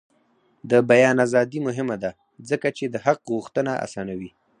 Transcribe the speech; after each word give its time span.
د 0.69 0.71
بیان 0.89 1.17
ازادي 1.25 1.59
مهمه 1.67 1.95
ده 2.03 2.11
ځکه 2.49 2.67
چې 2.77 2.85
د 2.89 2.95
حق 3.05 3.19
غوښتنه 3.35 3.71
اسانوي. 3.85 4.31